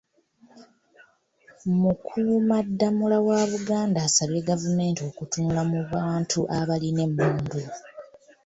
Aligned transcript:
Mukuumaddamula 1.79 3.17
wa 3.27 3.39
Buganda 3.51 3.99
asabye 4.07 4.39
gavumenti 4.49 5.01
okutunula 5.09 5.61
mu 5.71 5.79
bantu 5.91 6.39
abalina 6.57 7.01
emmundu. 7.07 7.61